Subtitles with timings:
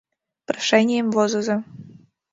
[0.47, 1.57] Прошенийым возыза.